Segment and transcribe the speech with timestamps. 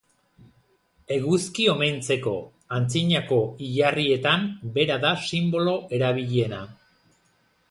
[1.15, 2.33] Eguzki omentzeko,
[2.79, 6.69] antzinako hilarrietan bera da sinbolo erabiliena.